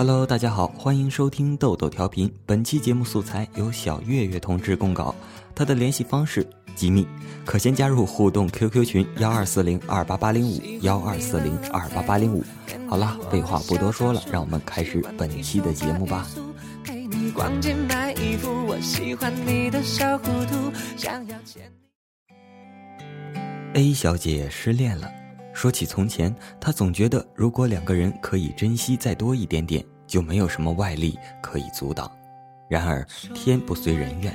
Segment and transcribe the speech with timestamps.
[0.00, 2.32] Hello，大家好，欢迎收听豆豆调频。
[2.46, 5.14] 本期节目素材由小月月同志供稿，
[5.54, 7.06] 他的联系方式机密，
[7.44, 12.42] 可先加入互动 QQ 群幺二四零二八八零五幺二四零二八八零五。
[12.88, 16.26] 好了，废话不多说了，让我们开始本期的节目吧。
[23.74, 25.19] A 小姐失恋了。
[25.60, 32.10] 说起从前，他总觉得如果两个人可以珍惜再多一点点，就没有什么外力可以阻挡。
[32.66, 34.34] 然而天不遂人愿，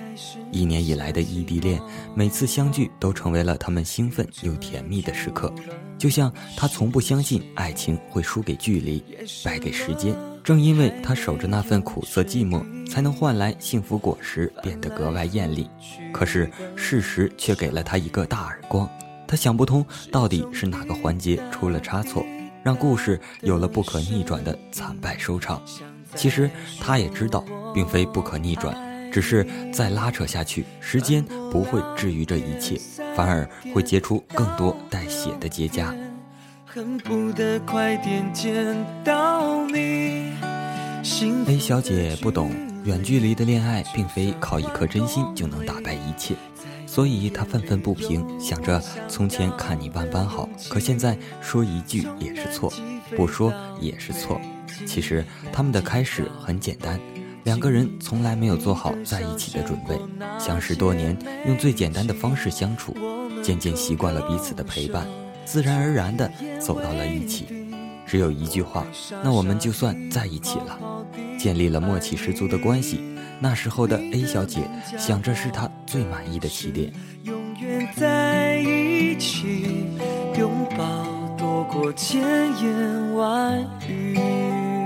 [0.52, 1.82] 一年以来的异地恋，
[2.14, 5.52] 每次相聚都成为了他们兴奋又甜蜜的时刻。
[5.98, 9.04] 就像他从不相信爱情会输给距离，
[9.44, 10.16] 败给时间。
[10.44, 15.68] 正因为他守着那份苦涩寂寞，才能换来幸福果实变得格外艳丽。
[16.14, 18.88] 可是事实却给了他一个大耳光。
[19.28, 22.26] 他想不通，到底是哪个环节出了差错，
[22.64, 25.62] 让故事有了不可逆转的惨败收场。
[26.16, 26.50] 其实
[26.80, 28.76] 他也知道，并非不可逆转，
[29.12, 32.80] 只是再拉扯下去，时间不会治愈这一切，
[33.16, 35.94] 反而会结出更多带血的结痂。
[36.66, 40.34] 恨不得快点见到你
[41.48, 42.52] A 小姐不懂，
[42.86, 46.36] 远距离的恋爱并非靠一颗真心就能打败一切。
[46.88, 52.72] 所以他愤愤不平，想着从前看你万般好，可现在说一句也是错，
[53.18, 54.40] 不说也是错。
[54.86, 57.00] 其实他们的开始很简单，
[57.44, 60.00] 两个人从来没有做好在一起的准备，
[60.40, 62.96] 相识多年，用最简单的方式相处，
[63.44, 65.08] 渐渐习惯了彼此的陪伴，
[65.44, 67.48] 自然而然的走到了一起。
[68.06, 68.86] 只有一句话，
[69.24, 70.95] 那我们就算在一起了，
[71.46, 73.00] 建立了默契十足的关系。
[73.40, 74.68] 那时候的 A 小姐
[74.98, 76.92] 想着是她最满意的起点。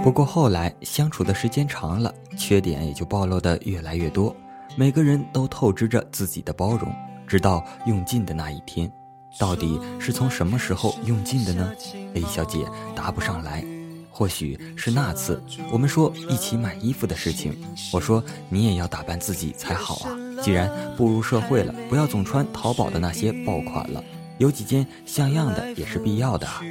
[0.03, 4.35] 不过后来相处的时间长了，缺点也就暴露的越来越多。
[4.75, 6.93] 每个人都透支着自己的包容，
[7.25, 8.91] 直到用尽的那一天，
[9.37, 11.71] 到底是从什么时候用尽的呢
[12.15, 13.63] ？A 小姐答不上来。
[14.19, 15.41] 或许是那次
[15.71, 17.57] 我们说一起买衣服的事情，
[17.93, 20.11] 我说你也要打扮自己才好啊。
[20.41, 24.03] 既然步入社会了，不要总穿淘宝的那些爆款了，
[24.37, 26.61] 有几件像样的也是必要的啊。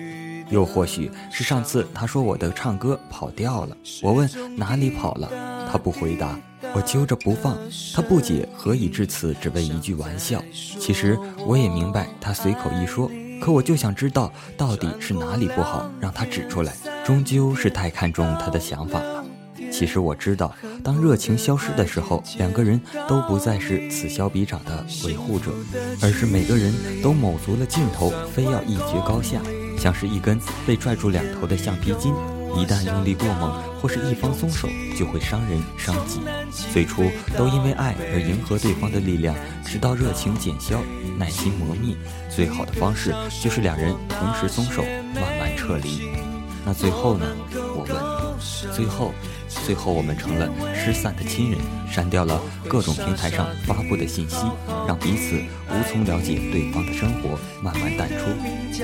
[0.51, 5.31] 又或许是上次他说我的唱歌跑调了，我问哪里跑了，
[5.73, 6.39] 他不回答，
[6.75, 7.57] 我揪着不放，
[7.95, 10.45] 他不解何以至此，只为一句玩笑。
[10.53, 13.11] 其实我也明白他随口一说，
[13.41, 16.75] 可我就想知道到底是哪里不好，让他指出来。
[17.09, 19.25] 终究是太看重他的想法了。
[19.73, 20.55] 其实我知道，
[20.85, 25.51] 当热情消失的时候，两个人都不再是此消彼长的维护者，
[26.03, 26.71] 而是每个人
[27.03, 29.41] 都卯足了劲头，非要一决高下，
[29.79, 32.13] 像是一根被拽住两头的橡皮筋，
[32.55, 36.21] 一旦用力过猛，或是一方松手，就会伤人伤己。
[36.75, 37.05] 最初
[37.39, 40.83] 都因为爱而迎合对方的力量，直到热情减消，
[41.17, 41.97] 耐心磨灭，
[42.29, 44.83] 最好的方式就是两人同时松手，
[45.15, 46.28] 慢慢撤离。
[46.69, 47.25] 那最后呢？
[47.51, 47.97] 我问。
[48.75, 49.15] 最后，
[49.65, 51.59] 最后我们成了失散的亲人，
[51.91, 54.37] 删掉了各种平台上发布的信息，
[54.87, 55.35] 让彼此
[55.71, 58.27] 无从了解对方的生活，慢慢淡出。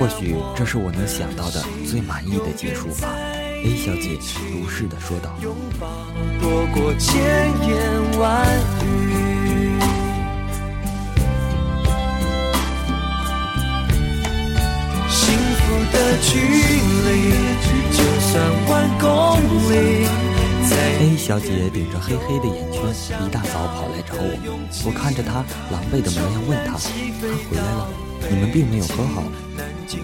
[0.00, 3.14] 或许这是我能想到的最满意的结束吧。
[3.62, 4.18] A 小姐
[4.50, 5.36] 如是的说道。
[6.40, 7.22] 多过千
[7.68, 8.48] 言万
[8.80, 9.78] 语。
[15.06, 16.93] 幸福的距。
[21.24, 22.84] 小姐顶着黑黑的眼圈，
[23.24, 24.36] 一大早跑来找我。
[24.84, 25.42] 我看着她
[25.72, 27.88] 狼狈的模样，问她：“她回来了？
[28.28, 29.24] 你们并没有和好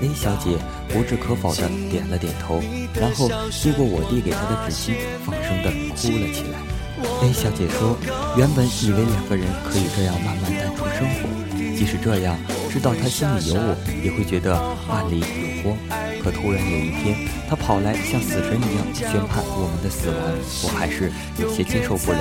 [0.00, 0.56] ？”A 小姐
[0.88, 2.62] 不置可否的点了点头，
[2.94, 6.56] 然后接过我递给她的纸巾，放声的哭了起来。
[7.20, 7.98] A 小姐说
[8.41, 11.28] ：“原本以为两个人可以这样慢慢淡出生活，
[11.76, 12.38] 即使这样，
[12.70, 14.56] 知道他心里有我，也会觉得
[14.88, 15.76] 暗里有光。”
[16.22, 20.19] 可突然有一天，他跑来像死神一样宣判我们的死亡，
[20.64, 22.19] 我还是有些接受不了，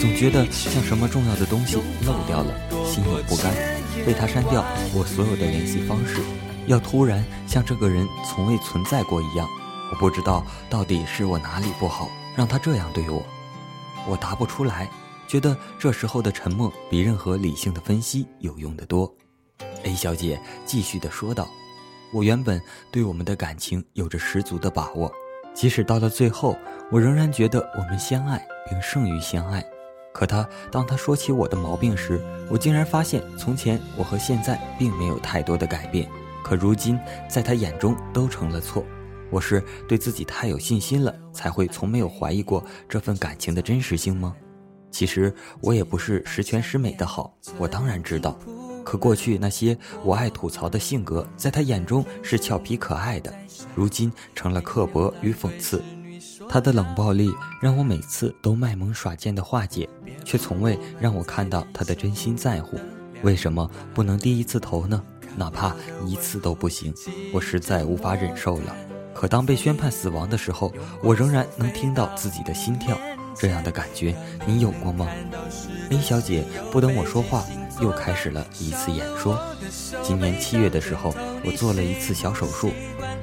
[0.00, 2.52] 总觉得像什么重要的东西漏掉了，
[2.84, 3.54] 心有不甘。
[4.04, 4.64] 被他删掉
[4.94, 6.20] 我所有的联系方式，
[6.66, 9.48] 要突然像这个人从未存在过一样，
[9.90, 13.24] 我不知道到底是我哪里不好，让他这样对我。
[14.06, 14.88] 我答不出来，
[15.26, 19.12] 觉得这时候的沉默比任何理性的分析有用的多。
[19.82, 21.48] A 小姐继续的说道。
[22.12, 22.60] 我原本
[22.90, 25.12] 对我们的感情有着十足的把握，
[25.54, 26.56] 即使到了最后，
[26.90, 29.64] 我仍然觉得我们相爱并胜于相爱。
[30.12, 32.18] 可他当他说起我的毛病时，
[32.48, 36.08] 我竟然发现从前我和现在并没有太多的改变，
[36.42, 36.98] 可如今
[37.28, 38.82] 在他眼中都成了错。
[39.30, 44.34] 我是对自己太有信心了，才会从没有怀疑过这份感情的真实性吗？
[44.90, 48.38] 其实我也不是十全十美的好，我当然知道。
[48.86, 53.34] 可过去那些我爱吐槽的性格，在他眼中是俏皮可爱的，
[53.74, 55.82] 如今成了刻薄与讽刺。
[56.48, 57.28] 他的冷暴力
[57.60, 59.88] 让我每次都卖萌耍贱的化解，
[60.24, 62.78] 却从未让我看到他的真心在乎。
[63.22, 65.02] 为什么不能低一次头呢？
[65.34, 65.74] 哪怕
[66.06, 66.94] 一次都不行，
[67.32, 68.76] 我实在无法忍受了。
[69.12, 70.72] 可当被宣判死亡的时候，
[71.02, 72.96] 我仍然能听到自己的心跳。
[73.38, 74.16] 这样的感觉
[74.46, 75.06] 你有过吗
[75.90, 77.44] 林小姐不等我说话，
[77.80, 79.38] 又开始了一次演说。
[80.02, 81.14] 今年七月的时候，
[81.44, 82.72] 我做了一次小手术，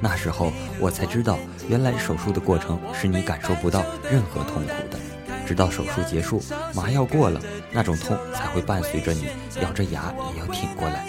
[0.00, 4.98] 那时候我才知道，原来手术的过程是你感受不到任何痛苦的，
[5.46, 6.42] 直到手术结束，
[6.74, 7.40] 麻药过了，
[7.72, 9.28] 那种痛才会伴随着你
[9.62, 11.06] 咬着牙也要挺过来。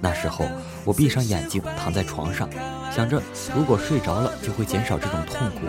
[0.00, 0.46] 那时候，
[0.84, 2.48] 我闭上眼睛躺在床上，
[2.94, 3.22] 想着
[3.56, 5.60] 如果睡着了就会减少这种痛苦。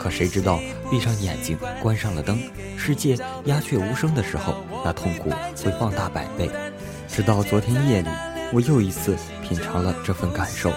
[0.00, 0.60] 可谁知道，
[0.90, 2.40] 闭上眼睛，关上了灯，
[2.78, 4.54] 世界鸦雀无声的时候，
[4.84, 6.48] 那痛苦会放大百倍。
[7.12, 8.08] 直到昨天夜里，
[8.52, 10.72] 我又一次品尝了这份感受。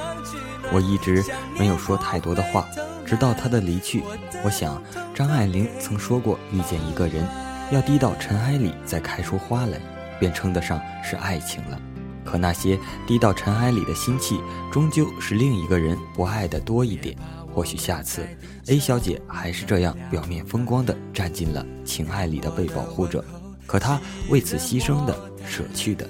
[0.72, 1.24] 我一直
[1.60, 2.68] 没有说太多的话，
[3.06, 4.04] 直到他的离去。
[4.44, 4.82] 我想，
[5.14, 7.26] 张爱玲曾说过，遇见一个人，
[7.72, 9.80] 要低到尘埃里再开出花来，
[10.20, 11.80] 便称得上是爱情了。
[12.26, 14.42] 可那些滴到尘埃里的心气，
[14.72, 17.16] 终究是另一个人不爱的多一点。
[17.54, 18.28] 或许下次
[18.68, 23.24] ，A 小姐还是这样表面风光的站进了情爱里的被保护者，
[23.68, 25.16] 可她为此牺牲的、
[25.48, 26.10] 舍去的、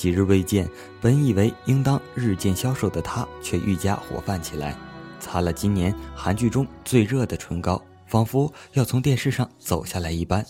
[0.00, 0.66] 几日未见，
[0.98, 4.74] 本以为应当日渐消瘦的她，却愈加活泛起来。
[5.20, 10.42] 擦了今年韩剧中最热的唇膏，仿佛要从电视上走下来一般。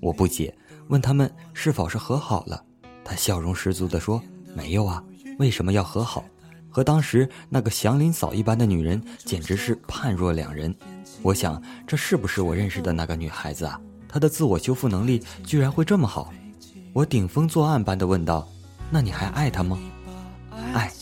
[0.00, 0.56] 我不解，
[0.86, 2.62] 问他们是否是和好了。
[3.02, 4.22] 她笑容十足地说
[4.54, 5.02] ：“没有啊，
[5.40, 6.24] 为什么要和好？
[6.70, 10.72] 和当时那个祥林嫂一般的女人，简直是判若两人。”
[11.22, 13.80] 我想，这是不是我认识的那个女孩子啊？
[14.08, 16.32] 她的自我修复能力居然会这么好？
[16.92, 18.48] 我顶风作案般的问道
[18.92, 19.78] ：“那你还爱她吗？”
[20.74, 20.92] 爱，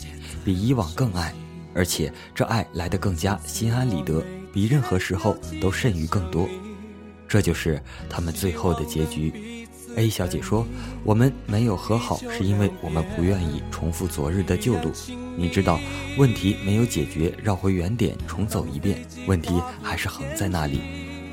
[0.44, 1.34] 比以往更爱，
[1.74, 6.48] 而且这爱来得更加心安理得，比任何时候都甚于更多。
[7.28, 9.66] 这就是他们最后的结局。
[9.96, 10.64] A 小姐说
[11.02, 14.92] ：“我们没有和好，是因为我们不愿意重复昨日的旧路。
[15.36, 15.80] 你知道，
[16.16, 20.80] 问题没有解决，绕回原点重走一遍，问题还是横在那里。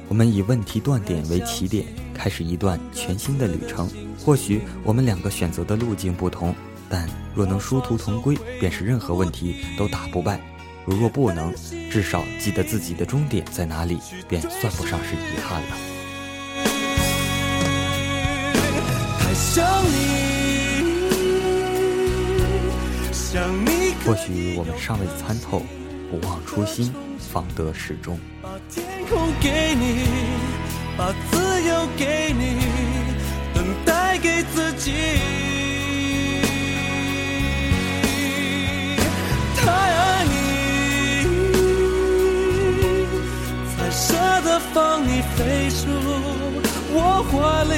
[0.10, 3.90] 我们以问题断点为起点，开始一段全新的旅程。
[4.18, 6.56] 或许我们两个选择的路径不同，
[6.90, 10.40] 但若能殊途同归，便是任何问题都打不败。
[10.86, 11.54] 如若不能，
[11.92, 14.00] 至少记得自己的终点在哪里，
[14.30, 15.78] 便算不上是遗憾了。”
[24.06, 25.62] 或许我们尚未参透，
[26.10, 28.18] 不忘初心，方得始终。
[29.10, 30.06] 空给你，
[30.98, 32.60] 把自由给你，
[33.54, 34.92] 等待给自己。
[39.56, 40.36] 太爱你，
[43.76, 45.88] 才舍得放你飞出
[46.94, 46.98] 我
[47.32, 47.34] 怀
[47.74, 47.76] 里。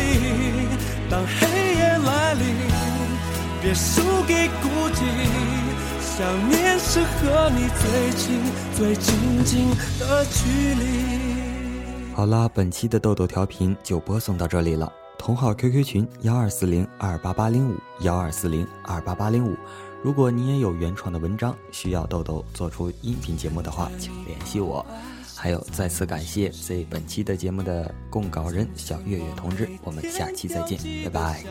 [1.10, 1.40] 当黑
[1.76, 2.44] 夜来临，
[3.62, 4.98] 别输给孤寂。
[6.18, 6.18] 想
[6.50, 7.82] 念是和你最
[8.18, 8.22] 近
[8.76, 9.08] 最亲
[9.46, 10.40] 近的距
[10.76, 10.89] 离。
[12.20, 14.92] 好啦，本期的豆豆调频就播送到这里了。
[15.18, 19.56] 同号 QQ 群幺二四零二八八零五幺二四零二八八零五。
[20.04, 24.86] 如果你也有原创的文章需要豆豆做出音频节目的话，请联系我。
[25.34, 29.70] 还有，再次感谢这本期的节目的供稿人小月月同志。
[29.82, 31.44] 我们下期再见，拜拜。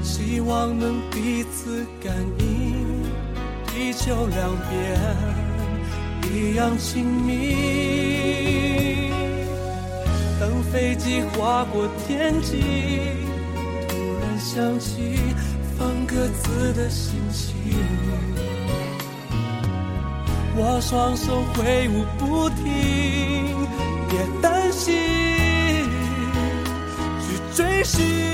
[0.00, 3.02] 希望能彼此感应，
[3.66, 5.49] 地球两边
[6.32, 7.56] 一样亲密。
[10.38, 12.62] 当飞机划过天际，
[13.88, 15.18] 突然想起
[15.76, 17.54] 放鸽子的心情。
[20.56, 22.64] 我双手挥舞不停，
[24.08, 24.94] 别担心，
[27.20, 28.29] 去追寻。